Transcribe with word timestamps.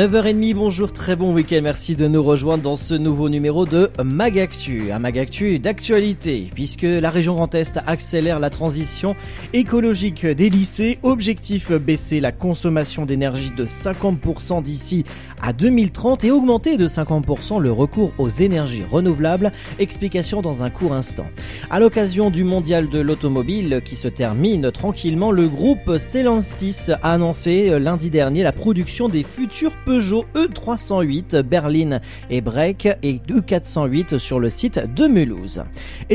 9h30, 0.00 0.54
bonjour, 0.54 0.94
très 0.94 1.14
bon 1.14 1.34
week-end, 1.34 1.60
merci 1.62 1.94
de 1.94 2.08
nous 2.08 2.22
rejoindre 2.22 2.62
dans 2.62 2.74
ce 2.74 2.94
nouveau 2.94 3.28
numéro 3.28 3.66
de 3.66 3.90
Magactu, 4.02 4.92
un 4.92 4.98
Magactu 4.98 5.58
d'actualité, 5.58 6.48
puisque 6.54 6.84
la 6.84 7.10
région 7.10 7.34
Grand 7.34 7.54
Est 7.54 7.78
accélère 7.86 8.38
la 8.38 8.48
transition 8.48 9.14
écologique 9.52 10.24
des 10.24 10.48
lycées, 10.48 10.98
objectif 11.02 11.70
baisser 11.70 12.18
la 12.20 12.32
consommation 12.32 13.04
d'énergie 13.04 13.50
de 13.54 13.66
50% 13.66 14.62
d'ici 14.62 15.04
à 15.42 15.52
2030 15.52 16.24
et 16.24 16.30
augmenter 16.30 16.78
de 16.78 16.88
50% 16.88 17.60
le 17.60 17.70
recours 17.70 18.14
aux 18.16 18.30
énergies 18.30 18.84
renouvelables, 18.90 19.52
explication 19.78 20.40
dans 20.40 20.62
un 20.62 20.70
court 20.70 20.94
instant. 20.94 21.26
À 21.68 21.78
l'occasion 21.78 22.30
du 22.30 22.42
mondial 22.42 22.88
de 22.88 23.00
l'automobile 23.00 23.82
qui 23.84 23.96
se 23.96 24.08
termine 24.08 24.70
tranquillement, 24.70 25.30
le 25.30 25.46
groupe 25.46 25.98
Stellantis 25.98 26.90
a 26.90 27.12
annoncé 27.12 27.78
lundi 27.78 28.08
dernier 28.08 28.42
la 28.42 28.52
production 28.52 29.10
des 29.10 29.24
futurs 29.24 29.74
Peugeot 29.90 30.24
E308 30.36 31.42
Berlin 31.42 31.98
et 32.30 32.40
Break 32.40 32.86
et 33.02 33.20
E408 33.28 34.20
sur 34.20 34.38
le 34.38 34.48
site 34.48 34.78
de 34.94 35.08
Mulhouse. 35.08 35.64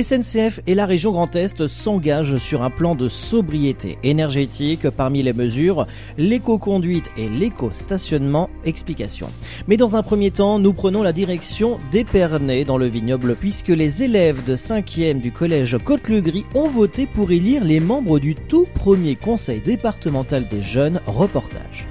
SNCF 0.02 0.62
et 0.66 0.76
la 0.76 0.86
région 0.86 1.12
Grand 1.12 1.36
Est 1.36 1.68
s'engagent 1.68 2.38
sur 2.38 2.64
un 2.64 2.70
plan 2.70 2.96
de 2.96 3.10
sobriété 3.10 3.98
énergétique 4.02 4.90
parmi 4.90 5.24
les 5.24 5.34
mesures 5.34 5.88
l'éco-conduite 6.18 7.12
et 7.18 7.28
l'éco-stationnement. 7.28 8.50
Explication. 8.64 9.28
Mais 9.68 9.76
dans 9.76 9.98
un 9.98 10.04
premier 10.04 10.32
temps, 10.32 10.58
nous 10.58 10.72
prenons 10.72 11.04
la 11.04 11.12
direction 11.12 11.78
d'Épernay 11.92 12.64
dans 12.64 12.78
le 12.78 12.88
vignoble 12.88 13.36
puisque 13.36 13.68
les 13.68 14.04
élèves 14.04 14.46
de 14.46 14.56
5e 14.56 15.20
du 15.20 15.34
collège 15.34 15.78
Côte-le-Gris 15.84 16.46
ont 16.56 16.70
voté 16.70 17.08
pour 17.08 17.30
élire 17.30 17.66
les 17.66 17.82
membres 17.82 18.20
du 18.20 18.36
tout 18.36 18.68
premier 18.74 19.18
conseil 19.18 19.60
départemental 19.60 20.48
des 20.48 20.62
jeunes. 20.62 21.02
Reportage. 21.08 21.90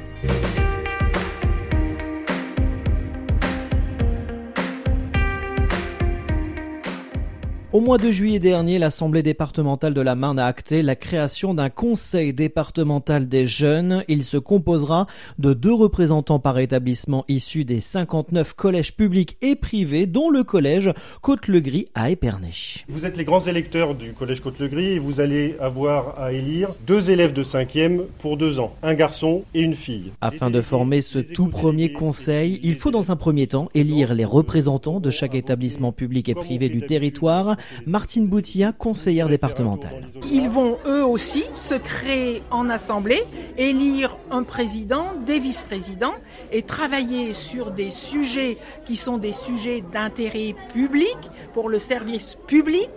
Au 7.75 7.81
mois 7.81 7.99
de 7.99 8.13
juillet 8.13 8.39
dernier, 8.39 8.79
l'Assemblée 8.79 9.25
départementale 9.25 9.95
de 9.95 10.01
la 10.01 10.15
Marne 10.15 10.39
a 10.39 10.47
acté 10.47 10.81
la 10.81 10.95
création 10.95 11.55
d'un 11.55 11.71
conseil 11.71 12.33
départemental 12.33 13.27
des 13.29 13.49
jeunes. 13.49 14.05
Il 14.07 14.23
se 14.23 14.37
composera 14.37 15.09
de 15.41 15.55
deux 15.55 15.75
représentants 15.75 16.39
par 16.39 16.61
établissement 16.61 17.25
issus 17.27 17.65
des 17.65 17.81
59 17.81 18.53
collèges 18.53 18.95
publics 18.95 19.37
et 19.43 19.57
privés, 19.57 20.07
dont 20.07 20.31
le 20.31 20.45
collège 20.45 20.93
Côte-le-Gris 21.21 21.89
à 21.97 22.13
Épernay. 22.13 22.53
Vous 22.87 23.05
êtes 23.07 23.17
les 23.17 23.25
grands 23.25 23.41
électeurs 23.41 23.97
du 23.97 24.13
collège 24.13 24.41
Côte-le-Gris 24.41 24.93
et 24.93 24.99
vous 25.01 25.19
allez 25.19 25.57
avoir 25.59 26.17
à 26.21 26.33
élire 26.33 26.69
deux 26.87 27.11
élèves 27.11 27.33
de 27.33 27.43
5e 27.43 28.03
pour 28.21 28.37
deux 28.37 28.61
ans, 28.61 28.73
un 28.85 28.95
garçon 28.95 29.43
et 29.53 29.63
une 29.63 29.75
fille. 29.75 30.13
Afin 30.21 30.49
de 30.49 30.61
former 30.61 31.01
ce 31.01 31.19
tout 31.19 31.49
premier 31.49 31.93
conseil, 31.93 32.61
il 32.63 32.77
faut 32.77 32.93
dans 32.93 33.11
un 33.11 33.17
premier 33.17 33.49
temps 33.49 33.69
élire 33.75 34.15
les 34.15 34.25
représentants 34.25 35.01
de 35.01 35.11
chaque 35.11 35.35
établissement 35.35 35.91
public 35.91 36.29
et 36.29 36.35
privé 36.35 36.69
du 36.69 36.83
territoire 36.83 37.57
Martine 37.87 38.27
Boutillat, 38.27 38.73
conseillère 38.73 39.29
départementale. 39.29 40.09
Ils 40.31 40.49
vont 40.49 40.79
eux 40.87 41.05
aussi 41.05 41.45
se 41.53 41.75
créer 41.75 42.43
en 42.51 42.69
assemblée, 42.71 43.23
élire 43.57 44.17
un 44.31 44.43
président, 44.43 45.15
des 45.27 45.39
vice-présidents 45.39 46.15
et 46.53 46.63
travailler 46.63 47.33
sur 47.33 47.71
des 47.71 47.91
sujets 47.91 48.59
qui 48.85 48.97
sont 48.97 49.19
des 49.19 49.33
sujets 49.33 49.83
d'intérêt 49.93 50.55
public 50.73 51.17
pour 51.53 51.69
le 51.69 51.79
service 51.79 52.37
public, 52.47 52.91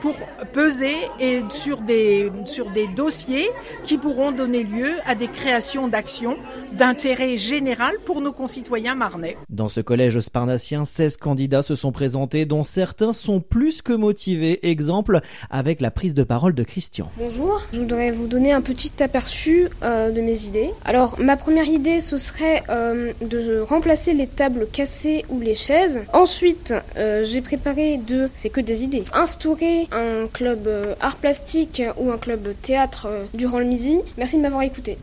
pour 0.00 0.14
peser 0.52 0.94
et 1.20 1.42
sur 1.50 1.80
des, 1.80 2.30
sur 2.46 2.70
des 2.70 2.86
dossiers 2.88 3.48
qui 3.84 3.98
pourront 3.98 4.32
donner 4.32 4.62
lieu 4.62 4.92
à 5.06 5.14
des 5.14 5.28
créations 5.28 5.88
d'actions 5.88 6.36
d'intérêt 6.72 7.36
général 7.36 7.94
pour 8.04 8.20
nos 8.20 8.32
concitoyens 8.32 8.94
marnais. 8.94 9.36
Dans 9.48 9.68
ce 9.68 9.80
collège 9.80 10.20
sparnacien, 10.20 10.84
16 10.84 11.16
candidats 11.16 11.62
se 11.62 11.74
sont 11.74 11.92
présentés 11.92 12.46
dont 12.46 12.64
certains 12.64 13.12
sont 13.12 13.40
plus 13.40 13.82
que 13.82 13.92
motivés 13.92 14.13
Exemple 14.62 15.20
avec 15.50 15.80
la 15.80 15.90
prise 15.90 16.14
de 16.14 16.22
parole 16.22 16.54
de 16.54 16.62
Christian. 16.62 17.10
Bonjour, 17.16 17.60
je 17.72 17.80
voudrais 17.80 18.10
vous 18.10 18.26
donner 18.26 18.52
un 18.52 18.60
petit 18.60 19.02
aperçu 19.02 19.68
euh, 19.82 20.10
de 20.10 20.20
mes 20.20 20.44
idées. 20.44 20.70
Alors, 20.84 21.16
ma 21.18 21.36
première 21.36 21.68
idée, 21.68 22.00
ce 22.00 22.18
serait 22.18 22.62
euh, 22.68 23.12
de 23.20 23.60
remplacer 23.60 24.14
les 24.14 24.26
tables 24.26 24.66
cassées 24.72 25.24
ou 25.28 25.40
les 25.40 25.54
chaises. 25.54 26.00
Ensuite, 26.12 26.74
euh, 26.96 27.24
j'ai 27.24 27.40
préparé 27.40 27.98
deux, 27.98 28.30
c'est 28.36 28.50
que 28.50 28.60
des 28.60 28.82
idées. 28.84 29.04
Instaurer 29.12 29.88
un 29.92 30.26
club 30.32 30.68
art 31.00 31.16
plastique 31.16 31.82
ou 31.96 32.10
un 32.10 32.18
club 32.18 32.54
théâtre 32.62 33.08
durant 33.34 33.58
le 33.58 33.64
midi. 33.64 33.98
Merci 34.16 34.36
de 34.36 34.42
m'avoir 34.42 34.62
écouté. 34.62 34.98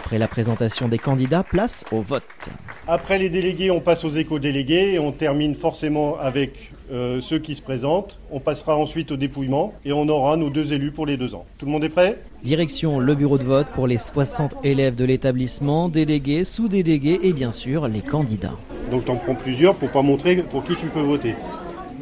Après 0.00 0.16
la 0.16 0.28
présentation 0.28 0.88
des 0.88 0.96
candidats, 0.96 1.42
place 1.42 1.84
au 1.92 2.00
vote. 2.00 2.48
Après 2.88 3.18
les 3.18 3.28
délégués, 3.28 3.70
on 3.70 3.80
passe 3.80 4.02
aux 4.02 4.08
éco-délégués 4.08 4.94
et 4.94 4.98
on 4.98 5.12
termine 5.12 5.54
forcément 5.54 6.18
avec 6.18 6.72
euh, 6.90 7.20
ceux 7.20 7.38
qui 7.38 7.54
se 7.54 7.60
présentent. 7.60 8.18
On 8.30 8.40
passera 8.40 8.78
ensuite 8.78 9.12
au 9.12 9.16
dépouillement 9.18 9.74
et 9.84 9.92
on 9.92 10.08
aura 10.08 10.38
nos 10.38 10.48
deux 10.48 10.72
élus 10.72 10.90
pour 10.90 11.04
les 11.04 11.18
deux 11.18 11.34
ans. 11.34 11.44
Tout 11.58 11.66
le 11.66 11.72
monde 11.72 11.84
est 11.84 11.90
prêt? 11.90 12.18
Direction 12.42 12.98
le 12.98 13.14
bureau 13.14 13.36
de 13.36 13.44
vote 13.44 13.66
pour 13.74 13.86
les 13.86 13.98
60 13.98 14.56
élèves 14.64 14.94
de 14.94 15.04
l'établissement, 15.04 15.90
délégués, 15.90 16.44
sous-délégués 16.44 17.18
et 17.22 17.34
bien 17.34 17.52
sûr 17.52 17.86
les 17.86 18.00
candidats. 18.00 18.56
Donc 18.90 19.04
tu 19.04 19.10
en 19.10 19.16
prends 19.16 19.34
plusieurs 19.34 19.74
pour 19.74 19.90
pas 19.90 20.00
montrer 20.00 20.36
pour 20.36 20.64
qui 20.64 20.76
tu 20.76 20.86
peux 20.86 21.02
voter. 21.02 21.34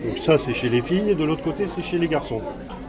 Donc 0.06 0.19
ça 0.19 0.38
c'est 0.38 0.54
chez 0.54 0.69
les 0.69 0.82
filles 0.82 1.10
et 1.10 1.15
de 1.16 1.25
l'autre 1.25 1.42
côté 1.42 1.65
c'est 1.66 1.82
chez 1.82 1.98
les 1.98 2.06
garçons. 2.06 2.42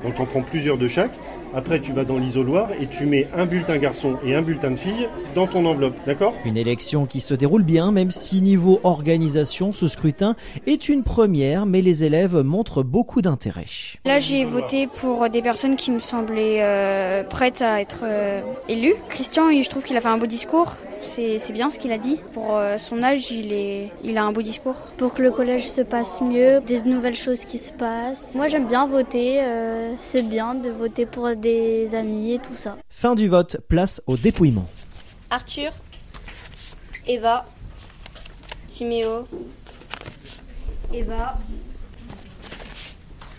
Donc 0.04 0.14
tu 0.14 0.22
en 0.22 0.26
prends 0.26 0.44
plusieurs 0.44 0.78
de 0.78 0.88
chaque. 0.88 1.12
Après, 1.54 1.80
tu 1.80 1.94
vas 1.94 2.06
dans 2.06 2.18
l'isoloir 2.18 2.70
et 2.80 2.86
tu 2.88 3.06
mets 3.06 3.28
un 3.36 3.46
bulletin 3.46 3.78
garçon 3.78 4.18
et 4.24 4.36
un 4.36 4.42
bulletin 4.42 4.72
de 4.72 4.76
fille 4.76 5.08
dans 5.36 5.48
ton 5.48 5.66
enveloppe, 5.66 5.96
d'accord? 6.06 6.34
Une 6.46 6.58
élection 6.58 7.06
qui 7.06 7.22
se 7.22 7.34
déroule 7.34 7.64
bien, 7.64 7.92
même 7.92 8.12
si 8.12 8.42
niveau 8.42 8.80
organisation, 8.84 9.74
ce 9.74 9.88
scrutin 9.88 10.36
est 10.68 10.90
une 10.90 11.04
première, 11.04 11.66
mais 11.66 11.82
les 11.82 12.04
élèves 12.04 12.38
montrent 12.38 12.84
beaucoup 12.84 13.22
d'intérêt. 13.22 13.66
Là, 14.06 14.20
j'ai 14.20 14.46
voté 14.46 14.88
pour 14.88 15.30
des 15.30 15.42
personnes 15.42 15.76
qui 15.76 15.92
me 15.92 16.00
semblaient 16.00 16.60
euh, 16.62 17.24
prêtes 17.24 17.62
à 17.62 17.82
être 17.82 18.04
euh, 18.04 18.42
élues. 18.68 18.96
Christian, 19.10 19.50
je 19.50 19.70
trouve 19.70 19.84
qu'il 19.84 19.98
a 19.98 20.02
fait 20.02 20.08
un 20.08 20.18
beau 20.18 20.28
discours. 20.28 20.76
C'est 21.02 21.54
bien 21.54 21.70
ce 21.70 21.80
qu'il 21.80 21.92
a 21.92 21.98
dit. 21.98 22.20
Pour 22.34 22.58
euh, 22.58 22.78
son 22.78 23.04
âge, 23.04 23.32
il, 23.32 23.52
est, 23.52 23.92
il 24.04 24.18
a 24.18 24.24
un 24.24 24.32
beau 24.32 24.42
discours. 24.42 24.76
Pour 24.98 25.14
que 25.14 25.22
le 25.22 25.32
collège 25.32 25.68
se 25.68 25.82
passe 25.82 26.22
mieux, 26.22 26.62
des 26.62 26.82
nouvelles 26.84 27.16
choses 27.16 27.46
qui 27.46 27.58
se 27.58 27.72
passent. 27.72 28.36
Moi, 28.36 28.48
j'aime 28.48 28.68
bien 28.68 28.88
voter. 28.88 29.42
c'est 29.98 30.24
bien 30.24 30.56
de 30.56 30.70
voter 30.70 31.06
pour 31.06 31.36
des 31.36 31.96
amis 31.96 32.34
et 32.34 32.40
tout 32.40 32.56
ça. 32.56 32.78
Fin 32.90 33.16
du 33.16 33.28
vote, 33.28 33.58
place 33.68 34.02
au 34.08 34.18
dépouillement. 34.18 34.68
Arthur, 35.30 35.72
Eva, 37.08 37.46
Timéo, 38.68 39.26
Eva, 40.94 41.38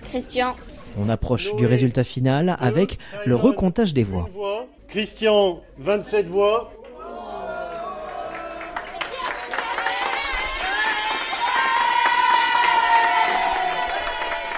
Christian. 0.04 0.54
On 0.98 1.08
approche 1.08 1.54
du 1.56 1.66
résultat 1.66 2.04
final 2.04 2.56
avec 2.58 2.98
le 3.26 3.36
recomptage 3.36 3.94
des 3.94 4.02
voix. 4.02 4.28
Christian, 4.88 5.60
27 5.78 6.26
voix. 6.28 6.72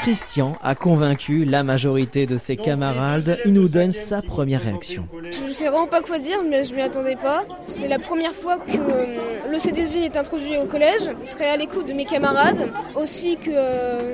Christian 0.03 0.57
a 0.65 0.75
convaincu 0.75 1.45
la 1.45 1.63
majorité 1.63 2.27
de 2.27 2.37
ses 2.37 2.57
camarades. 2.57 3.39
Il 3.45 3.53
nous 3.53 3.69
donne 3.69 3.93
sa 3.93 4.21
première 4.21 4.61
réaction. 4.65 5.07
Je 5.47 5.53
sais 5.53 5.69
vraiment 5.69 5.87
pas 5.87 6.01
quoi 6.01 6.19
dire, 6.19 6.39
mais 6.43 6.65
je 6.65 6.75
m'y 6.75 6.81
attendais 6.81 7.15
pas. 7.15 7.45
C'est 7.67 7.87
la 7.87 8.01
première 8.01 8.33
fois 8.33 8.59
que 8.59 8.77
euh, 8.77 9.49
le 9.49 9.59
CDG 9.61 10.01
est 10.01 10.17
introduit 10.17 10.59
au 10.59 10.67
collège. 10.67 11.09
Je 11.25 11.31
serai 11.31 11.45
à 11.45 11.57
l'écoute 11.57 11.87
de 11.87 11.93
mes 11.93 12.05
camarades, 12.05 12.69
aussi 12.97 13.37
que 13.37 13.51
euh, 13.53 14.13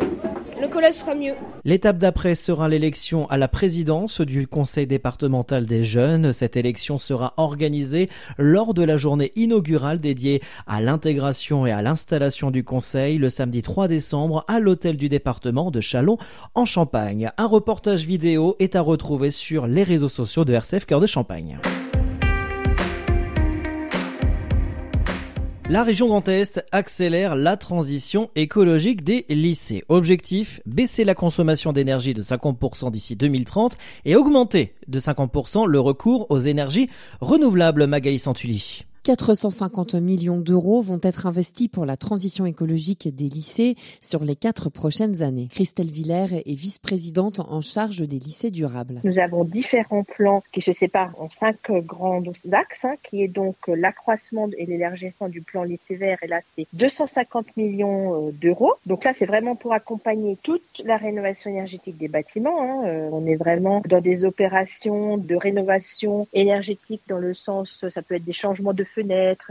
le 0.60 0.68
collège 0.68 0.94
sera 0.94 1.14
mieux. 1.14 1.34
L'étape 1.64 1.98
d'après 1.98 2.34
sera 2.34 2.68
l'élection 2.68 3.28
à 3.28 3.38
la 3.38 3.48
présidence 3.48 4.20
du 4.20 4.46
conseil 4.46 4.86
départemental 4.86 5.66
des 5.66 5.84
jeunes. 5.84 6.32
Cette 6.32 6.56
élection 6.56 6.98
sera 6.98 7.34
organisée 7.36 8.08
lors 8.38 8.74
de 8.74 8.82
la 8.82 8.96
journée 8.96 9.32
inaugurale 9.36 10.00
dédiée 10.00 10.42
à 10.66 10.80
l'intégration 10.80 11.66
et 11.66 11.72
à 11.72 11.82
l'installation 11.82 12.50
du 12.50 12.64
conseil 12.64 13.18
le 13.18 13.30
samedi 13.30 13.62
3 13.62 13.88
décembre 13.88 14.44
à 14.48 14.58
l'hôtel 14.60 14.96
du 14.96 15.08
département 15.08 15.70
de 15.70 15.80
Chalon 15.80 16.18
en 16.54 16.64
Champagne. 16.64 17.30
Un 17.36 17.46
reportage 17.46 18.04
vidéo 18.04 18.56
est 18.58 18.76
à 18.76 18.80
retrouver 18.80 19.30
sur 19.30 19.66
les 19.66 19.82
réseaux 19.82 20.08
sociaux 20.08 20.44
de 20.44 20.54
RCF 20.54 20.86
Cœur 20.86 21.00
de 21.00 21.06
Champagne. 21.06 21.58
La 25.70 25.82
région 25.82 26.08
Grand 26.08 26.26
Est 26.28 26.64
accélère 26.72 27.36
la 27.36 27.58
transition 27.58 28.30
écologique 28.36 29.04
des 29.04 29.26
lycées. 29.28 29.84
Objectif, 29.90 30.62
baisser 30.64 31.04
la 31.04 31.14
consommation 31.14 31.74
d'énergie 31.74 32.14
de 32.14 32.22
50% 32.22 32.90
d'ici 32.90 33.16
2030 33.16 33.76
et 34.06 34.16
augmenter 34.16 34.72
de 34.86 34.98
50% 34.98 35.66
le 35.66 35.78
recours 35.78 36.26
aux 36.30 36.38
énergies 36.38 36.88
renouvelables, 37.20 37.86
Magali 37.86 38.18
Santulli. 38.18 38.87
450 39.02 39.94
millions 39.94 40.38
d'euros 40.38 40.80
vont 40.80 41.00
être 41.02 41.26
investis 41.26 41.68
pour 41.68 41.86
la 41.86 41.96
transition 41.96 42.46
écologique 42.46 43.14
des 43.14 43.28
lycées 43.28 43.76
sur 44.00 44.24
les 44.24 44.36
quatre 44.36 44.70
prochaines 44.70 45.22
années. 45.22 45.48
Christelle 45.50 45.90
Villers 45.90 46.42
est 46.44 46.54
vice-présidente 46.54 47.40
en 47.40 47.60
charge 47.60 48.00
des 48.00 48.18
lycées 48.18 48.50
durables. 48.50 49.00
Nous 49.04 49.18
avons 49.18 49.44
différents 49.44 50.04
plans 50.04 50.42
qui 50.52 50.60
se 50.60 50.72
séparent 50.72 51.14
en 51.18 51.28
cinq 51.30 51.70
grands 51.70 52.22
axes, 52.52 52.84
hein, 52.84 52.94
qui 53.02 53.22
est 53.22 53.28
donc 53.28 53.56
l'accroissement 53.66 54.48
et 54.56 54.66
l'élargissement 54.66 55.28
du 55.28 55.42
plan 55.42 55.62
lycée 55.62 55.96
vert. 55.96 56.18
Et 56.22 56.26
là, 56.26 56.40
c'est 56.56 56.66
250 56.72 57.56
millions 57.56 58.28
euh, 58.28 58.32
d'euros. 58.32 58.74
Donc 58.86 59.04
là, 59.04 59.12
c'est 59.18 59.26
vraiment 59.26 59.56
pour 59.56 59.72
accompagner 59.72 60.36
toute 60.42 60.62
la 60.84 60.96
rénovation 60.96 61.50
énergétique 61.50 61.98
des 61.98 62.08
bâtiments. 62.08 62.62
Hein. 62.62 62.86
Euh, 62.86 63.08
on 63.12 63.26
est 63.26 63.36
vraiment 63.36 63.82
dans 63.86 64.00
des 64.00 64.24
opérations 64.24 65.16
de 65.16 65.34
rénovation 65.34 66.26
énergétique 66.32 67.02
dans 67.08 67.18
le 67.18 67.34
sens, 67.34 67.84
ça 67.88 68.02
peut 68.02 68.16
être 68.16 68.24
des 68.24 68.32
changements 68.32 68.74
de 68.74 68.84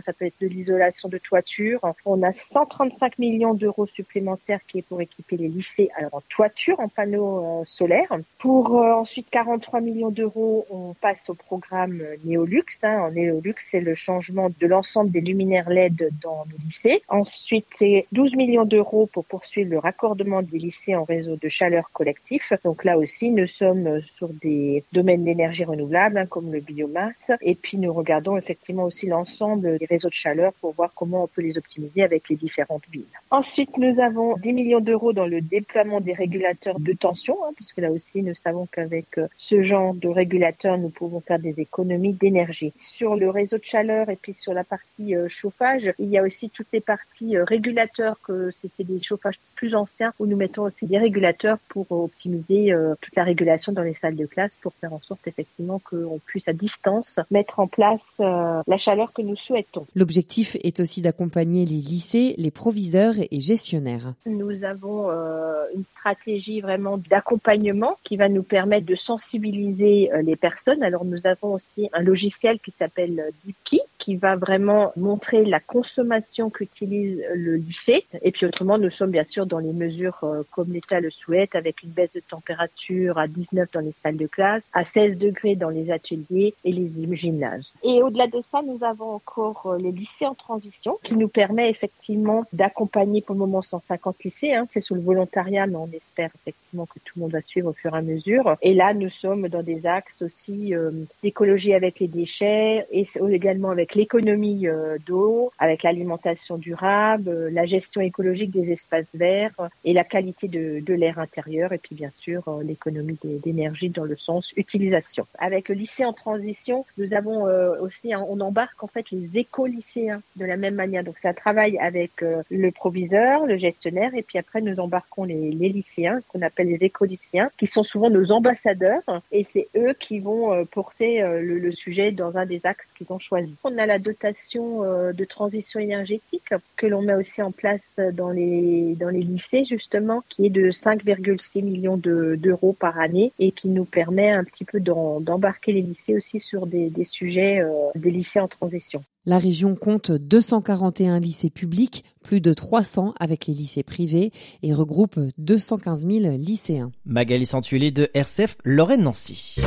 ça 0.05 0.13
peut 0.13 0.25
être 0.25 0.39
de 0.41 0.47
l'isolation 0.47 1.09
de 1.09 1.17
toiture. 1.17 1.81
On 2.05 2.23
a 2.23 2.33
135 2.33 3.19
millions 3.19 3.53
d'euros 3.53 3.87
supplémentaires 3.87 4.59
qui 4.67 4.79
est 4.79 4.81
pour 4.81 5.01
équiper 5.01 5.37
les 5.37 5.47
lycées 5.47 5.89
alors 5.95 6.15
en 6.15 6.21
toiture, 6.29 6.79
en 6.79 6.87
panneaux 6.87 7.61
euh, 7.61 7.63
solaires. 7.65 8.13
Pour 8.39 8.79
euh, 8.79 8.93
ensuite 8.93 9.27
43 9.29 9.81
millions 9.81 10.09
d'euros, 10.09 10.65
on 10.69 10.93
passe 10.93 11.29
au 11.29 11.33
programme 11.33 12.01
Néolux. 12.23 12.63
Hein. 12.83 12.99
En 13.01 13.11
Néolux, 13.11 13.55
c'est 13.69 13.79
le 13.79 13.95
changement 13.95 14.49
de 14.59 14.67
l'ensemble 14.67 15.11
des 15.11 15.21
luminaires 15.21 15.69
LED 15.69 16.09
dans 16.21 16.45
nos 16.45 16.57
lycées. 16.65 17.01
Ensuite, 17.07 17.65
c'est 17.77 18.05
12 18.11 18.35
millions 18.35 18.65
d'euros 18.65 19.09
pour 19.11 19.25
poursuivre 19.25 19.71
le 19.71 19.79
raccordement 19.79 20.41
des 20.41 20.57
lycées 20.57 20.95
en 20.95 21.03
réseau 21.03 21.35
de 21.35 21.49
chaleur 21.49 21.89
collectif. 21.91 22.53
Donc 22.63 22.83
là 22.83 22.97
aussi, 22.97 23.29
nous 23.29 23.47
sommes 23.47 24.01
sur 24.15 24.29
des 24.29 24.83
domaines 24.93 25.23
d'énergie 25.23 25.63
renouvelable, 25.63 26.17
hein, 26.17 26.25
comme 26.25 26.51
le 26.51 26.59
biomasse. 26.59 27.31
Et 27.41 27.55
puis, 27.55 27.77
nous 27.77 27.93
regardons 27.93 28.37
effectivement 28.37 28.83
aussi 28.83 29.07
l'ensemble 29.07 29.26
des 29.55 29.85
réseaux 29.85 30.09
de 30.09 30.13
chaleur 30.13 30.53
pour 30.53 30.73
voir 30.73 30.91
comment 30.95 31.23
on 31.23 31.27
peut 31.27 31.41
les 31.41 31.57
optimiser 31.57 32.03
avec 32.03 32.29
les 32.29 32.35
différentes 32.35 32.87
villes. 32.91 33.05
Ensuite, 33.29 33.77
nous 33.77 33.99
avons 33.99 34.35
10 34.37 34.53
millions 34.53 34.79
d'euros 34.79 35.13
dans 35.13 35.27
le 35.27 35.41
déploiement 35.41 36.01
des 36.01 36.13
régulateurs 36.13 36.79
de 36.79 36.93
tension, 36.93 37.37
hein, 37.45 37.51
puisque 37.55 37.77
là 37.77 37.91
aussi, 37.91 38.23
nous 38.23 38.35
savons 38.35 38.65
qu'avec 38.65 39.17
euh, 39.17 39.27
ce 39.37 39.63
genre 39.63 39.93
de 39.93 40.07
régulateur, 40.07 40.77
nous 40.77 40.89
pouvons 40.89 41.19
faire 41.19 41.39
des 41.39 41.59
économies 41.59 42.13
d'énergie. 42.13 42.73
Sur 42.79 43.15
le 43.15 43.29
réseau 43.29 43.57
de 43.57 43.63
chaleur 43.63 44.09
et 44.09 44.15
puis 44.15 44.33
sur 44.33 44.53
la 44.53 44.63
partie 44.63 45.15
euh, 45.15 45.27
chauffage, 45.29 45.93
il 45.99 46.09
y 46.09 46.17
a 46.17 46.23
aussi 46.23 46.49
toutes 46.49 46.71
les 46.73 46.81
parties 46.81 47.37
euh, 47.37 47.43
régulateurs 47.43 48.19
que 48.21 48.51
c'était 48.51 48.83
des 48.83 49.01
chauffages 49.01 49.39
plus 49.55 49.75
anciens 49.75 50.13
où 50.19 50.25
nous 50.25 50.37
mettons 50.37 50.63
aussi 50.63 50.85
des 50.85 50.97
régulateurs 50.97 51.57
pour 51.69 51.91
optimiser 51.91 52.71
toute 53.01 53.15
la 53.15 53.23
régulation 53.23 53.71
dans 53.71 53.81
les 53.81 53.95
salles 53.95 54.15
de 54.15 54.27
classe 54.27 54.55
pour 54.61 54.73
faire 54.75 54.93
en 54.93 55.01
sorte 55.01 55.27
effectivement 55.27 55.79
qu'on 55.79 56.19
puisse 56.23 56.47
à 56.47 56.53
distance 56.53 57.19
mettre 57.31 57.59
en 57.59 57.67
place 57.67 58.01
la 58.19 58.77
chaleur 58.77 59.11
que 59.17 59.23
nous 59.23 59.35
souhaitons. 59.35 59.87
L'objectif 59.95 60.55
est 60.63 60.79
aussi 60.79 61.01
d'accompagner 61.01 61.65
les 61.65 61.81
lycées, 61.81 62.35
les 62.37 62.51
proviseurs 62.51 63.15
et 63.19 63.39
gestionnaires. 63.39 64.13
Nous 64.27 64.63
avons 64.63 65.09
euh, 65.09 65.63
une 65.75 65.83
stratégie 65.97 66.61
vraiment 66.61 66.97
d'accompagnement 67.09 67.97
qui 68.03 68.15
va 68.15 68.29
nous 68.29 68.43
permettre 68.43 68.85
de 68.85 68.95
sensibiliser 68.95 70.11
euh, 70.13 70.21
les 70.21 70.35
personnes. 70.35 70.83
Alors 70.83 71.03
nous 71.03 71.25
avons 71.25 71.55
aussi 71.55 71.89
un 71.93 72.01
logiciel 72.01 72.59
qui 72.59 72.71
s'appelle 72.77 73.31
DeepKey 73.43 73.81
qui 74.07 74.15
va 74.15 74.37
vraiment 74.37 74.93
montrer 74.95 75.43
la 75.43 75.59
consommation 75.59 76.49
qu'utilise 76.49 77.21
le 77.35 77.57
lycée. 77.57 78.05
Et 78.21 78.31
puis 78.31 78.45
autrement, 78.45 78.77
nous 78.77 78.89
sommes 78.89 79.11
bien 79.11 79.25
sûr 79.25 79.45
dans 79.45 79.59
les 79.59 79.73
mesures 79.73 80.19
euh, 80.23 80.43
comme 80.49 80.71
l'État 80.71 81.01
le 81.01 81.11
souhaite, 81.11 81.55
avec 81.55 81.83
une 81.83 81.89
baisse 81.89 82.13
de 82.13 82.21
température 82.21 83.17
à 83.17 83.27
19 83.27 83.67
dans 83.73 83.81
les 83.81 83.93
salles 84.01 84.15
de 84.15 84.27
classe, 84.27 84.63
à 84.71 84.85
16 84.85 85.17
degrés 85.17 85.57
dans 85.57 85.67
les 85.67 85.91
ateliers 85.91 86.53
et 86.63 86.71
les 86.71 86.89
gymnases. 87.17 87.73
Et 87.83 88.01
au-delà 88.01 88.27
de 88.27 88.41
ça, 88.49 88.61
nous 88.65 88.81
avons 88.81 89.15
encore 89.15 89.75
les 89.77 89.91
lycées 89.91 90.25
en 90.25 90.35
transition 90.35 90.97
qui 91.03 91.15
nous 91.15 91.27
permet 91.27 91.69
effectivement 91.69 92.45
d'accompagner 92.53 93.19
pour 93.19 93.35
le 93.35 93.39
moment 93.39 93.61
150 93.61 94.23
lycées. 94.23 94.53
Hein. 94.53 94.67
C'est 94.69 94.79
sous 94.79 94.95
le 94.95 95.01
volontariat, 95.01 95.67
mais 95.67 95.75
on 95.75 95.89
espère 95.91 96.29
effectivement 96.33 96.85
que 96.85 96.99
tout 97.03 97.15
le 97.17 97.23
monde 97.23 97.31
va 97.31 97.41
suivre 97.41 97.71
au 97.71 97.73
fur 97.73 97.93
et 97.93 97.97
à 97.97 98.01
mesure. 98.01 98.55
Et 98.61 98.73
là, 98.73 98.93
nous 98.93 99.09
sommes 99.09 99.49
dans 99.49 99.63
des 99.63 99.85
axes 99.85 100.21
aussi 100.21 100.73
euh, 100.73 100.91
d'écologie 101.23 101.73
avec 101.73 101.99
les 101.99 102.07
déchets 102.07 102.87
et 102.89 103.05
également 103.29 103.69
avec 103.69 103.96
l'économie 103.97 104.67
euh, 104.67 104.97
d'eau, 105.05 105.51
avec 105.59 105.83
l'alimentation 105.83 106.57
durable, 106.57 107.29
euh, 107.29 107.49
la 107.51 107.65
gestion 107.65 108.01
écologique 108.01 108.51
des 108.51 108.71
espaces 108.71 109.07
verts 109.13 109.69
et 109.83 109.93
la 109.93 110.03
qualité 110.03 110.47
de, 110.47 110.79
de 110.79 110.93
l'air 110.93 111.19
intérieur 111.19 111.73
et 111.73 111.77
puis 111.77 111.95
bien 111.95 112.11
sûr 112.19 112.43
l'économie 112.63 113.17
d'énergie 113.23 113.89
dans 113.89 114.05
le 114.05 114.15
sens 114.15 114.53
utilisation. 114.55 115.25
Avec 115.39 115.69
le 115.69 115.75
lycée 115.75 116.05
en 116.05 116.13
transition, 116.13 116.85
nous 116.97 117.13
avons 117.13 117.43
aussi, 117.81 118.13
on 118.15 118.39
embarque 118.39 118.83
en 118.83 118.87
fait 118.87 119.09
les 119.11 119.37
éco-lycéens 119.37 120.21
de 120.35 120.45
la 120.45 120.57
même 120.57 120.75
manière. 120.75 121.03
Donc 121.03 121.17
ça 121.21 121.33
travaille 121.33 121.77
avec 121.79 122.11
le 122.21 122.71
proviseur, 122.71 123.45
le 123.45 123.57
gestionnaire 123.57 124.13
et 124.15 124.23
puis 124.23 124.37
après 124.37 124.61
nous 124.61 124.79
embarquons 124.79 125.23
les, 125.23 125.51
les 125.51 125.69
lycéens, 125.69 126.21
qu'on 126.27 126.41
appelle 126.41 126.67
les 126.67 126.85
éco-lycéens, 126.85 127.49
qui 127.57 127.67
sont 127.67 127.83
souvent 127.83 128.09
nos 128.09 128.31
ambassadeurs, 128.31 129.03
et 129.31 129.45
c'est 129.51 129.67
eux 129.75 129.93
qui 129.99 130.19
vont 130.19 130.53
euh, 130.53 130.63
porter 130.65 131.21
euh, 131.21 131.41
le, 131.41 131.71
sujet 131.71 132.11
dans 132.11 132.37
un 132.37 132.45
des 132.45 132.61
axes 132.63 132.87
qu'ils 132.97 133.11
ont 133.11 133.19
choisi. 133.19 133.53
La 133.87 133.99
dotation 133.99 134.83
euh, 134.83 135.13
de 135.13 135.25
transition 135.25 135.79
énergétique 135.79 136.53
que 136.75 136.85
l'on 136.85 137.01
met 137.01 137.15
aussi 137.15 137.41
en 137.41 137.51
place 137.51 137.81
dans 138.13 138.29
les 138.29 138.95
dans 138.95 139.09
les 139.09 139.21
lycées 139.21 139.65
justement, 139.65 140.23
qui 140.29 140.45
est 140.45 140.49
de 140.49 140.69
5,6 140.69 141.63
millions 141.63 141.97
d'euros 141.97 142.73
par 142.73 142.99
année 142.99 143.31
et 143.39 143.51
qui 143.51 143.69
nous 143.69 143.85
permet 143.85 144.29
un 144.29 144.43
petit 144.43 144.65
peu 144.65 144.79
d'embarquer 144.79 145.73
les 145.73 145.81
lycées 145.81 146.15
aussi 146.15 146.39
sur 146.39 146.67
des, 146.67 146.89
des 146.89 147.05
sujets 147.05 147.61
des 147.95 148.11
lycées 148.11 148.39
en 148.39 148.47
transition. 148.47 149.03
La 149.27 149.39
région 149.39 149.75
compte 149.75 150.11
241 150.11 151.19
lycées 151.19 151.49
publics, 151.49 152.05
plus 152.23 152.39
de 152.39 152.53
300 152.53 153.13
avec 153.19 153.45
les 153.47 153.53
lycées 153.53 153.83
privés 153.83 154.31
et 154.63 154.73
regroupe 154.73 155.19
215 155.37 156.07
000 156.07 156.37
lycéens. 156.37 156.91
Magali 157.05 157.45
Santulé 157.45 157.91
de 157.91 158.09
RCF 158.13 158.57
Lorraine-Nancy. 158.63 159.57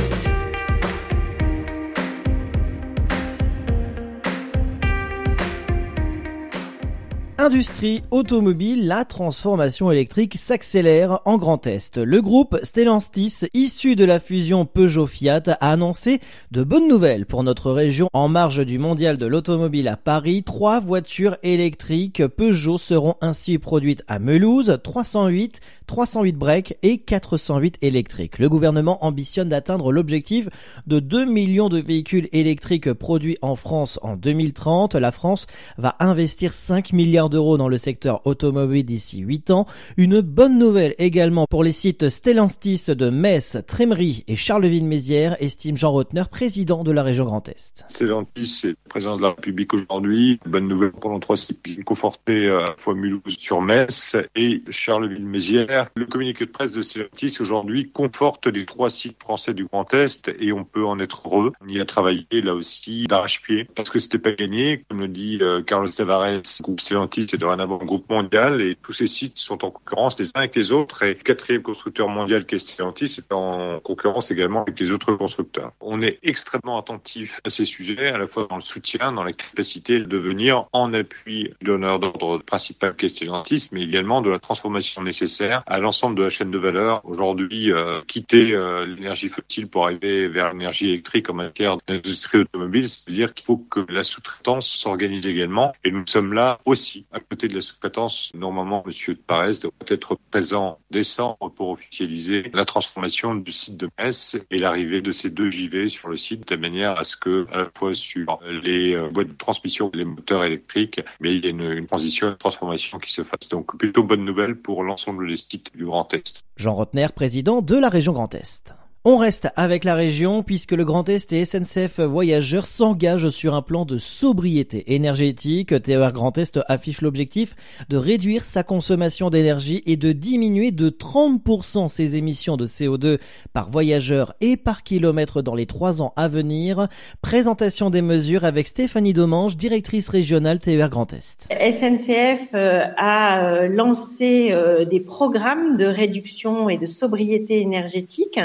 Industrie 7.41 8.03
automobile, 8.11 8.85
la 8.85 9.03
transformation 9.03 9.91
électrique 9.91 10.35
s'accélère 10.37 11.21
en 11.25 11.37
Grand 11.37 11.65
Est. 11.65 11.97
Le 11.97 12.21
groupe 12.21 12.59
Stellantis, 12.61 13.47
issu 13.55 13.95
de 13.95 14.05
la 14.05 14.19
fusion 14.19 14.67
Peugeot-Fiat, 14.67 15.41
a 15.47 15.71
annoncé 15.71 16.21
de 16.51 16.63
bonnes 16.63 16.87
nouvelles 16.87 17.25
pour 17.25 17.41
notre 17.41 17.71
région 17.71 18.09
en 18.13 18.27
marge 18.27 18.63
du 18.63 18.77
mondial 18.77 19.17
de 19.17 19.25
l'automobile 19.25 19.87
à 19.87 19.97
Paris. 19.97 20.43
Trois 20.43 20.79
voitures 20.79 21.35
électriques 21.41 22.27
Peugeot 22.27 22.77
seront 22.77 23.15
ainsi 23.21 23.57
produites 23.57 24.03
à 24.07 24.19
Melouse, 24.19 24.77
308, 24.83 25.61
308 25.87 26.33
breaks 26.33 26.77
et 26.83 26.99
408 26.99 27.79
électriques. 27.81 28.37
Le 28.37 28.49
gouvernement 28.49 29.03
ambitionne 29.03 29.49
d'atteindre 29.49 29.91
l'objectif 29.91 30.47
de 30.85 30.99
2 30.99 31.25
millions 31.25 31.69
de 31.69 31.81
véhicules 31.81 32.29
électriques 32.33 32.93
produits 32.93 33.39
en 33.41 33.55
France 33.55 33.99
en 34.03 34.15
2030. 34.15 34.93
La 34.93 35.11
France 35.11 35.47
va 35.79 35.95
investir 35.99 36.53
5 36.53 36.93
milliards 36.93 37.30
d'euros 37.31 37.57
dans 37.57 37.67
le 37.67 37.79
secteur 37.79 38.21
automobile 38.25 38.85
d'ici 38.85 39.21
8 39.21 39.49
ans. 39.49 39.65
Une 39.97 40.21
bonne 40.21 40.59
nouvelle 40.59 40.93
également 40.99 41.47
pour 41.49 41.63
les 41.63 41.71
sites 41.71 42.09
Stellantis 42.09 42.85
de 42.89 43.09
Metz, 43.09 43.57
Trémery 43.65 44.23
et 44.27 44.35
Charleville-Mézières, 44.35 45.41
estime 45.41 45.75
Jean 45.75 45.91
Rotner, 45.91 46.25
président 46.29 46.83
de 46.83 46.91
la 46.91 47.01
région 47.01 47.25
Grand 47.25 47.49
Est. 47.49 47.85
Stellantis 47.87 48.45
c'est 48.45 48.75
président 48.87 49.17
de 49.17 49.23
la 49.23 49.29
République 49.29 49.73
aujourd'hui. 49.73 50.39
Bonne 50.45 50.67
nouvelle 50.67 50.91
pour 50.91 51.09
nos 51.09 51.19
trois 51.19 51.37
sites 51.37 51.83
confortés 51.83 52.49
à 52.49 52.75
fois 52.77 52.93
Mulhouse 52.93 53.37
sur 53.39 53.61
Metz 53.61 54.15
et 54.35 54.61
Charleville-Mézières 54.69 55.87
le 55.95 56.05
communiqué 56.05 56.45
de 56.45 56.51
presse 56.51 56.71
de 56.71 56.81
Stellantis 56.81 57.37
aujourd'hui 57.39 57.89
conforte 57.91 58.47
les 58.47 58.65
trois 58.65 58.89
sites 58.89 59.21
français 59.21 59.53
du 59.53 59.65
Grand 59.65 59.93
Est 59.93 60.31
et 60.39 60.51
on 60.51 60.63
peut 60.63 60.85
en 60.85 60.99
être 60.99 61.27
heureux. 61.27 61.51
On 61.61 61.67
y 61.67 61.79
a 61.79 61.85
travaillé 61.85 62.25
là 62.31 62.53
aussi 62.53 63.05
d'arrache-pied 63.05 63.67
parce 63.75 63.89
que 63.89 63.99
c'était 63.99 64.19
pas 64.19 64.31
gagné. 64.31 64.83
Comme 64.89 64.99
le 64.99 65.07
dit 65.07 65.37
euh, 65.41 65.61
Carlos 65.61 65.89
Tavares, 65.89 66.41
groupe 66.61 66.81
Stellantis 66.81 67.20
est 67.23 67.37
dorénavant 67.37 67.79
un 67.81 67.85
groupe 67.85 68.09
mondial 68.09 68.61
et 68.61 68.75
tous 68.81 68.93
ces 68.93 69.07
sites 69.07 69.37
sont 69.37 69.63
en 69.65 69.71
concurrence 69.71 70.19
les 70.19 70.27
uns 70.29 70.39
avec 70.39 70.55
les 70.55 70.71
autres 70.71 71.03
et 71.03 71.13
le 71.13 71.23
quatrième 71.23 71.61
constructeur 71.61 72.07
mondial 72.07 72.45
qui 72.45 72.55
est 72.55 72.59
Stellantis 72.59 73.15
est 73.17 73.31
en 73.31 73.79
concurrence 73.79 74.31
également 74.31 74.63
avec 74.63 74.79
les 74.79 74.91
autres 74.91 75.13
constructeurs. 75.13 75.71
On 75.79 76.01
est 76.01 76.19
extrêmement 76.23 76.79
attentif 76.79 77.39
à 77.43 77.49
ces 77.49 77.65
sujets, 77.65 78.07
à 78.07 78.17
la 78.17 78.27
fois 78.27 78.47
dans 78.49 78.55
le 78.55 78.61
soutien, 78.61 79.11
dans 79.11 79.23
la 79.23 79.33
capacité 79.33 79.99
de 79.99 80.17
venir 80.17 80.65
en 80.71 80.93
appui 80.93 81.53
de 81.61 81.67
l'honneur 81.67 81.99
d'ordre 81.99 82.39
principal 82.39 82.95
qui 82.95 83.05
est 83.05 83.09
Stellantis, 83.09 83.69
mais 83.71 83.83
également 83.83 84.21
de 84.21 84.29
la 84.29 84.39
transformation 84.39 85.01
nécessaire 85.03 85.63
à 85.65 85.79
l'ensemble 85.79 86.15
de 86.17 86.23
la 86.23 86.29
chaîne 86.29 86.51
de 86.51 86.57
valeur. 86.57 87.01
Aujourd'hui, 87.03 87.71
euh, 87.71 88.01
quitter 88.07 88.53
euh, 88.53 88.85
l'énergie 88.85 89.29
fossile 89.29 89.67
pour 89.67 89.85
arriver 89.85 90.27
vers 90.27 90.53
l'énergie 90.53 90.89
électrique 90.89 91.29
en 91.29 91.33
matière 91.33 91.77
d'industrie 91.87 92.39
automobile, 92.39 92.87
c'est-à-dire 92.89 93.33
qu'il 93.33 93.45
faut 93.45 93.57
que 93.57 93.85
la 93.89 94.03
sous-traitance 94.03 94.67
s'organise 94.67 95.27
également. 95.27 95.73
Et 95.83 95.91
nous 95.91 96.03
sommes 96.07 96.33
là 96.33 96.59
aussi 96.65 97.05
À 97.13 97.19
côté 97.19 97.47
de 97.49 97.55
la 97.55 97.61
sous-traitance, 97.61 98.31
normalement, 98.33 98.83
Monsieur 98.85 99.15
de 99.15 99.19
Parès 99.19 99.59
doit 99.59 99.71
être 99.87 100.17
présent 100.29 100.65
en 100.65 100.79
décembre 100.91 101.51
pour 101.55 101.69
officialiser 101.69 102.49
la 102.53 102.63
transformation 102.63 103.35
du 103.35 103.51
site 103.51 103.75
de 103.75 103.89
Metz 103.99 104.39
et 104.49 104.57
l'arrivée 104.57 105.01
de 105.01 105.11
ces 105.11 105.29
deux 105.29 105.51
JV 105.51 105.89
sur 105.89 106.07
le 106.07 106.15
site 106.15 106.47
de 106.47 106.55
manière 106.55 106.97
à 106.97 107.03
ce 107.03 107.17
que, 107.17 107.47
à 107.51 107.57
la 107.57 107.67
fois 107.77 107.93
sur 107.93 108.39
les 108.63 108.93
euh, 108.95 109.09
boîtes 109.09 109.27
de 109.27 109.33
transmission, 109.33 109.91
les 109.93 110.05
moteurs 110.05 110.45
électriques, 110.45 111.01
mais 111.19 111.35
il 111.35 111.43
y 111.43 111.47
a 111.47 111.49
une, 111.49 111.69
une 111.69 111.87
transition, 111.87 112.29
une 112.29 112.37
transformation 112.37 112.97
qui 112.99 113.11
se 113.11 113.23
fasse. 113.23 113.49
Donc, 113.49 113.77
plutôt 113.77 114.03
bonne 114.03 114.23
nouvelle 114.23 114.55
pour 114.55 114.83
l'ensemble 114.83 115.27
des 115.27 115.35
sites 115.35 115.75
du 115.75 115.85
Grand 115.85 116.13
Est. 116.13 116.41
Jean 116.55 116.75
Rotner, 116.75 117.07
président 117.13 117.61
de 117.61 117.75
la 117.75 117.89
région 117.89 118.13
Grand 118.13 118.33
Est. 118.35 118.73
On 119.03 119.17
reste 119.17 119.49
avec 119.55 119.83
la 119.83 119.95
région 119.95 120.43
puisque 120.43 120.73
le 120.73 120.85
Grand 120.85 121.09
Est 121.09 121.33
et 121.33 121.43
SNCF 121.43 122.01
Voyageurs 122.01 122.67
s'engagent 122.67 123.29
sur 123.29 123.55
un 123.55 123.63
plan 123.63 123.83
de 123.83 123.97
sobriété 123.97 124.93
énergétique. 124.93 125.73
TER 125.81 126.11
Grand 126.11 126.37
Est 126.37 126.59
affiche 126.67 127.01
l'objectif 127.01 127.55
de 127.89 127.97
réduire 127.97 128.43
sa 128.43 128.61
consommation 128.61 129.31
d'énergie 129.31 129.81
et 129.87 129.97
de 129.97 130.11
diminuer 130.11 130.69
de 130.69 130.91
30% 130.91 131.89
ses 131.89 132.15
émissions 132.15 132.57
de 132.57 132.67
CO2 132.67 133.17
par 133.53 133.71
voyageur 133.71 134.35
et 134.39 134.55
par 134.55 134.83
kilomètre 134.83 135.41
dans 135.41 135.55
les 135.55 135.65
trois 135.65 136.03
ans 136.03 136.13
à 136.15 136.27
venir. 136.27 136.87
Présentation 137.23 137.89
des 137.89 138.03
mesures 138.03 138.45
avec 138.45 138.67
Stéphanie 138.67 139.13
Domange, 139.13 139.57
directrice 139.57 140.09
régionale 140.09 140.59
TER 140.59 140.91
Grand 140.91 141.11
Est. 141.11 141.47
SNCF 141.49 142.53
euh, 142.53 142.83
a 142.97 143.45
euh, 143.45 143.67
lancé 143.67 144.49
euh, 144.51 144.85
des 144.85 144.99
programmes 144.99 145.77
de 145.77 145.85
réduction 145.85 146.69
et 146.69 146.77
de 146.77 146.85
sobriété 146.85 147.61
énergétique 147.61 148.39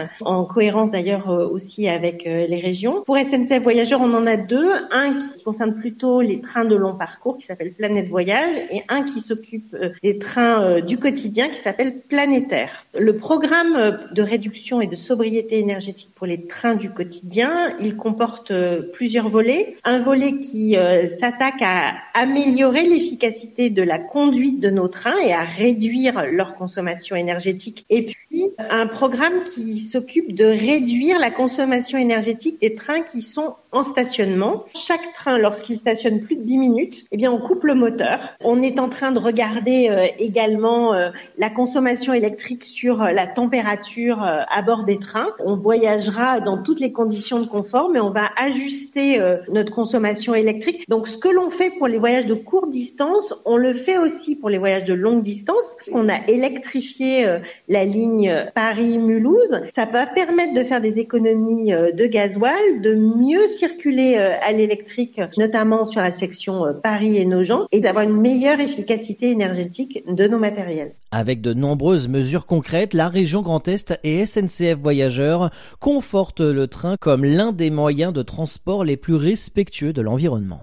cohérence 0.46 0.90
d'ailleurs 0.90 1.30
euh, 1.30 1.46
aussi 1.46 1.88
avec 1.88 2.26
euh, 2.26 2.46
les 2.46 2.60
régions. 2.60 3.02
Pour 3.02 3.16
SNCF 3.16 3.62
Voyageurs, 3.62 4.00
on 4.00 4.14
en 4.14 4.26
a 4.26 4.36
deux. 4.36 4.70
Un 4.90 5.18
qui 5.18 5.44
concerne 5.44 5.74
plutôt 5.74 6.20
les 6.20 6.40
trains 6.40 6.64
de 6.64 6.74
long 6.74 6.94
parcours, 6.94 7.38
qui 7.38 7.46
s'appelle 7.46 7.72
Planète 7.72 8.08
Voyage, 8.08 8.56
et 8.70 8.82
un 8.88 9.02
qui 9.02 9.20
s'occupe 9.20 9.74
euh, 9.74 9.90
des 10.02 10.18
trains 10.18 10.80
du 10.80 10.98
quotidien, 10.98 11.48
qui 11.48 11.58
s'appelle 11.58 12.00
Planétaire. 12.08 12.86
Le 12.98 13.16
programme 13.16 13.98
de 14.12 14.22
réduction 14.22 14.80
et 14.80 14.86
de 14.86 14.94
sobriété 14.94 15.58
énergétique 15.58 16.10
pour 16.14 16.26
les 16.26 16.46
trains 16.46 16.74
du 16.74 16.90
quotidien, 16.90 17.74
il 17.80 17.96
comporte 17.96 18.52
plusieurs 18.92 19.28
volets. 19.28 19.76
Un 19.84 20.00
volet 20.00 20.38
qui 20.38 20.76
s'attaque 21.20 21.62
à 21.62 21.94
améliorer 22.14 22.82
l'efficacité 22.82 23.70
de 23.70 23.82
la 23.82 23.98
conduite 23.98 24.60
de 24.60 24.70
nos 24.70 24.88
trains 24.88 25.18
et 25.18 25.32
à 25.32 25.42
réduire 25.42 26.24
leur 26.30 26.54
consommation 26.54 27.16
énergétique. 27.16 27.84
Et 27.90 28.02
puis, 28.02 28.16
un 28.58 28.86
programme 28.86 29.44
qui 29.44 29.80
s'occupe 29.80 30.34
de 30.34 30.44
réduire 30.44 31.18
la 31.18 31.30
consommation 31.30 31.98
énergétique 31.98 32.60
des 32.60 32.74
trains 32.74 33.02
qui 33.02 33.22
sont 33.22 33.54
en 33.76 33.84
stationnement. 33.84 34.64
Chaque 34.74 35.12
train, 35.12 35.38
lorsqu'il 35.38 35.76
stationne 35.76 36.20
plus 36.20 36.36
de 36.36 36.42
10 36.42 36.58
minutes, 36.58 37.04
eh 37.12 37.16
bien, 37.16 37.30
on 37.30 37.38
coupe 37.38 37.64
le 37.64 37.74
moteur. 37.74 38.20
On 38.42 38.62
est 38.62 38.78
en 38.78 38.88
train 38.88 39.12
de 39.12 39.18
regarder 39.18 39.88
euh, 39.90 40.06
également 40.18 40.94
euh, 40.94 41.10
la 41.38 41.50
consommation 41.50 42.12
électrique 42.14 42.64
sur 42.64 43.02
euh, 43.02 43.12
la 43.12 43.26
température 43.26 44.22
à 44.22 44.62
bord 44.62 44.84
des 44.84 44.98
trains. 44.98 45.28
On 45.44 45.56
voyagera 45.56 46.40
dans 46.40 46.62
toutes 46.62 46.80
les 46.80 46.92
conditions 46.92 47.40
de 47.40 47.46
confort, 47.46 47.90
mais 47.90 48.00
on 48.00 48.10
va 48.10 48.30
ajuster 48.36 49.20
notre 49.48 49.72
consommation 49.72 50.34
électrique. 50.34 50.84
Donc, 50.88 51.08
ce 51.08 51.18
que 51.18 51.28
l'on 51.28 51.50
fait 51.50 51.70
pour 51.70 51.88
les 51.88 51.98
voyages 51.98 52.26
de 52.26 52.34
courte 52.34 52.70
distance, 52.70 53.34
on 53.44 53.56
le 53.56 53.72
fait 53.74 53.98
aussi 53.98 54.36
pour 54.36 54.48
les 54.48 54.58
voyages 54.58 54.84
de 54.84 54.94
longue 54.94 55.22
distance. 55.22 55.64
On 55.92 56.08
a 56.08 56.26
électrifié 56.28 57.26
la 57.68 57.84
ligne 57.84 58.25
Paris-Mulhouse. 58.54 59.62
Ça 59.74 59.84
va 59.84 60.06
permettre 60.06 60.54
de 60.54 60.64
faire 60.64 60.80
des 60.80 60.98
économies 60.98 61.70
de 61.70 62.06
gasoil, 62.06 62.80
de 62.82 62.94
mieux 62.94 63.46
circuler 63.46 64.16
euh, 64.16 64.34
à 64.42 64.52
l'électrique, 64.52 65.20
notamment 65.36 65.86
sur 65.86 66.00
la 66.00 66.12
section 66.12 66.64
euh, 66.64 66.72
Paris 66.72 67.16
et 67.16 67.24
Nogent, 67.24 67.66
et 67.72 67.80
d'avoir 67.80 68.04
une 68.04 68.20
meilleure 68.20 68.60
efficacité 68.60 69.30
énergétique 69.30 70.02
de 70.06 70.28
nos 70.28 70.38
matériels. 70.38 70.92
Avec 71.10 71.40
de 71.40 71.52
nombreuses 71.52 72.08
mesures 72.08 72.46
concrètes, 72.46 72.94
la 72.94 73.08
région 73.08 73.42
Grand 73.42 73.66
Est 73.68 73.98
et 74.04 74.26
SNCF 74.26 74.78
Voyageurs 74.80 75.50
confortent 75.80 76.40
le 76.40 76.66
train 76.66 76.96
comme 77.00 77.24
l'un 77.24 77.52
des 77.52 77.70
moyens 77.70 78.12
de 78.12 78.22
transport 78.22 78.84
les 78.84 78.96
plus 78.96 79.14
respectueux 79.14 79.92
de 79.92 80.02
l'environnement. 80.02 80.60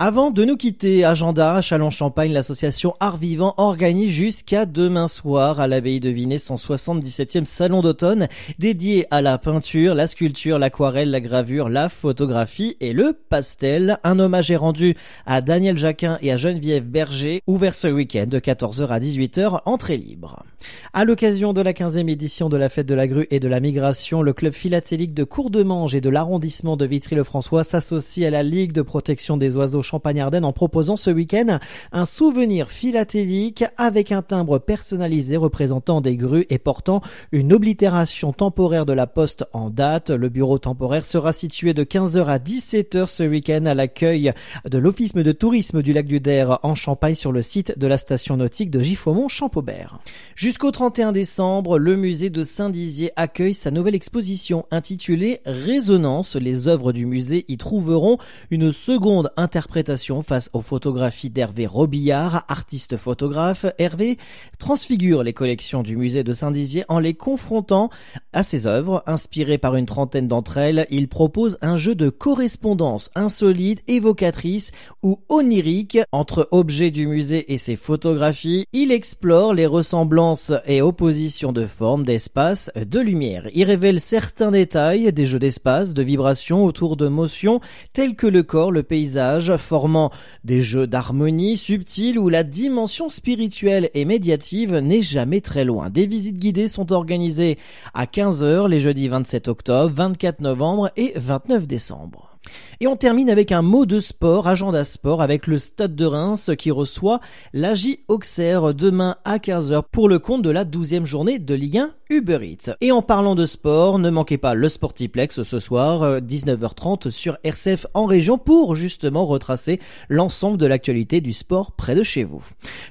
Avant 0.00 0.30
de 0.30 0.44
nous 0.44 0.56
quitter, 0.56 1.04
agenda 1.04 1.56
à 1.56 1.60
Châlons-Champagne, 1.60 2.32
l'association 2.32 2.94
Art 3.00 3.16
Vivant 3.16 3.54
organise 3.56 4.10
jusqu'à 4.10 4.64
demain 4.64 5.08
soir 5.08 5.58
à 5.58 5.66
l'abbaye 5.66 5.98
de 5.98 6.08
Vinay 6.08 6.38
son 6.38 6.54
77e 6.54 7.44
salon 7.44 7.82
d'automne 7.82 8.28
dédié 8.60 9.06
à 9.10 9.22
la 9.22 9.38
peinture, 9.38 9.96
la 9.96 10.06
sculpture, 10.06 10.60
l'aquarelle, 10.60 11.10
la 11.10 11.20
gravure, 11.20 11.68
la 11.68 11.88
photographie 11.88 12.76
et 12.78 12.92
le 12.92 13.12
pastel. 13.28 13.98
Un 14.04 14.20
hommage 14.20 14.52
est 14.52 14.56
rendu 14.56 14.94
à 15.26 15.40
Daniel 15.40 15.76
Jacquin 15.76 16.16
et 16.22 16.30
à 16.30 16.36
Geneviève 16.36 16.84
Berger, 16.84 17.42
ouvert 17.48 17.74
ce 17.74 17.88
week-end 17.88 18.26
de 18.28 18.38
14h 18.38 18.86
à 18.86 19.00
18h, 19.00 19.62
entrée 19.64 19.96
libre. 19.96 20.44
À 20.92 21.04
l'occasion 21.04 21.52
de 21.52 21.60
la 21.60 21.72
15e 21.72 22.08
édition 22.08 22.48
de 22.48 22.56
la 22.56 22.68
fête 22.68 22.86
de 22.86 22.94
la 22.94 23.08
grue 23.08 23.26
et 23.32 23.40
de 23.40 23.48
la 23.48 23.58
migration, 23.58 24.22
le 24.22 24.32
club 24.32 24.52
philatélique 24.52 25.14
de 25.14 25.24
Courdemange 25.24 25.96
et 25.96 26.00
de 26.00 26.08
l'arrondissement 26.08 26.76
de 26.76 26.86
Vitry-le-François 26.86 27.64
s'associe 27.64 28.26
à 28.26 28.30
la 28.30 28.44
Ligue 28.44 28.72
de 28.72 28.82
protection 28.82 29.36
des 29.36 29.56
oiseaux 29.56 29.82
Champagne-Ardenne 29.88 30.44
en 30.44 30.52
proposant 30.52 30.96
ce 30.96 31.10
week-end 31.10 31.58
un 31.92 32.04
souvenir 32.04 32.70
philatélique 32.70 33.64
avec 33.76 34.12
un 34.12 34.22
timbre 34.22 34.58
personnalisé 34.58 35.36
représentant 35.36 36.00
des 36.00 36.16
grues 36.16 36.46
et 36.48 36.58
portant 36.58 37.02
une 37.32 37.52
oblitération 37.52 38.32
temporaire 38.32 38.86
de 38.86 38.92
la 38.92 39.06
poste 39.06 39.44
en 39.52 39.68
date. 39.68 40.10
Le 40.10 40.28
bureau 40.28 40.58
temporaire 40.58 41.04
sera 41.04 41.32
situé 41.32 41.74
de 41.74 41.84
15h 41.84 42.24
à 42.24 42.38
17h 42.38 43.06
ce 43.06 43.22
week-end 43.22 43.66
à 43.66 43.74
l'accueil 43.74 44.32
de 44.64 44.78
l'Office 44.78 45.14
de 45.14 45.32
tourisme 45.32 45.82
du 45.82 45.92
lac 45.92 46.06
du 46.06 46.20
Der 46.20 46.58
en 46.62 46.74
Champagne 46.74 47.14
sur 47.14 47.32
le 47.32 47.42
site 47.42 47.78
de 47.78 47.86
la 47.86 47.98
station 47.98 48.36
nautique 48.36 48.70
de 48.70 48.80
Giffaumont-Champaubert. 48.80 49.98
Jusqu'au 50.34 50.70
31 50.70 51.12
décembre, 51.12 51.78
le 51.78 51.96
musée 51.96 52.30
de 52.30 52.44
Saint-Dizier 52.44 53.10
accueille 53.16 53.54
sa 53.54 53.70
nouvelle 53.70 53.94
exposition 53.94 54.66
intitulée 54.70 55.40
Résonance. 55.44 56.36
Les 56.36 56.68
œuvres 56.68 56.92
du 56.92 57.06
musée 57.06 57.44
y 57.48 57.56
trouveront 57.56 58.18
une 58.50 58.72
seconde 58.72 59.30
interprétation 59.36 59.77
face 60.26 60.50
aux 60.52 60.60
photographies 60.60 61.30
d'Hervé 61.30 61.66
Robillard, 61.66 62.44
artiste 62.48 62.96
photographe. 62.96 63.64
Hervé 63.78 64.18
transfigure 64.58 65.22
les 65.22 65.32
collections 65.32 65.82
du 65.82 65.96
musée 65.96 66.24
de 66.24 66.32
Saint-Dizier 66.32 66.84
en 66.88 66.98
les 66.98 67.14
confrontant 67.14 67.90
à 68.32 68.42
ses 68.42 68.66
œuvres. 68.66 69.04
Inspiré 69.06 69.56
par 69.56 69.76
une 69.76 69.86
trentaine 69.86 70.26
d'entre 70.26 70.58
elles, 70.58 70.86
il 70.90 71.08
propose 71.08 71.58
un 71.62 71.76
jeu 71.76 71.94
de 71.94 72.10
correspondance 72.10 73.10
insolite, 73.14 73.82
évocatrice 73.86 74.72
ou 75.02 75.20
onirique 75.28 75.98
entre 76.10 76.48
objets 76.50 76.90
du 76.90 77.06
musée 77.06 77.52
et 77.52 77.58
ses 77.58 77.76
photographies. 77.76 78.66
Il 78.72 78.90
explore 78.90 79.54
les 79.54 79.66
ressemblances 79.66 80.52
et 80.66 80.82
oppositions 80.82 81.52
de 81.52 81.66
formes, 81.66 82.04
d'espace, 82.04 82.70
de 82.74 82.98
lumière. 82.98 83.48
Il 83.54 83.64
révèle 83.64 84.00
certains 84.00 84.50
détails 84.50 85.12
des 85.12 85.24
jeux 85.24 85.38
d'espace, 85.38 85.94
de 85.94 86.02
vibrations 86.02 86.64
autour 86.64 86.96
de 86.96 87.06
motions 87.06 87.60
telles 87.92 88.16
que 88.16 88.26
le 88.26 88.42
corps, 88.42 88.72
le 88.72 88.82
paysage, 88.82 89.56
formant 89.68 90.10
des 90.44 90.62
jeux 90.62 90.86
d'harmonie 90.86 91.58
subtils 91.58 92.18
où 92.18 92.28
la 92.30 92.42
dimension 92.42 93.10
spirituelle 93.10 93.90
et 93.92 94.06
médiative 94.06 94.76
n'est 94.76 95.02
jamais 95.02 95.42
très 95.42 95.64
loin. 95.64 95.90
Des 95.90 96.06
visites 96.06 96.38
guidées 96.38 96.68
sont 96.68 96.90
organisées 96.90 97.58
à 97.92 98.06
15h 98.06 98.66
les 98.68 98.80
jeudis 98.80 99.08
27 99.08 99.46
octobre, 99.48 99.92
24 99.94 100.40
novembre 100.40 100.90
et 100.96 101.12
29 101.16 101.66
décembre. 101.66 102.37
Et 102.80 102.86
on 102.86 102.96
termine 102.96 103.30
avec 103.30 103.52
un 103.52 103.62
mot 103.62 103.86
de 103.86 104.00
sport, 104.00 104.46
agenda 104.46 104.84
sport, 104.84 105.22
avec 105.22 105.46
le 105.46 105.58
Stade 105.58 105.96
de 105.96 106.04
Reims 106.04 106.50
qui 106.56 106.70
reçoit 106.70 107.20
l'AJ 107.52 107.98
Auxerre 108.08 108.74
demain 108.74 109.16
à 109.24 109.38
15h 109.38 109.82
pour 109.90 110.08
le 110.08 110.18
compte 110.18 110.42
de 110.42 110.50
la 110.50 110.64
12e 110.64 111.04
journée 111.04 111.38
de 111.38 111.54
Ligue 111.54 111.78
1 111.78 111.90
Uber 112.10 112.38
Eats. 112.42 112.74
Et 112.80 112.90
en 112.90 113.02
parlant 113.02 113.34
de 113.34 113.44
sport, 113.44 113.98
ne 113.98 114.08
manquez 114.08 114.38
pas 114.38 114.54
le 114.54 114.68
Sportiplex 114.68 115.42
ce 115.42 115.60
soir, 115.60 116.20
19h30 116.20 117.10
sur 117.10 117.36
RCF 117.44 117.86
en 117.92 118.06
région 118.06 118.38
pour 118.38 118.76
justement 118.76 119.26
retracer 119.26 119.78
l'ensemble 120.08 120.56
de 120.56 120.66
l'actualité 120.66 121.20
du 121.20 121.32
sport 121.32 121.72
près 121.72 121.94
de 121.94 122.02
chez 122.02 122.24
vous. 122.24 122.42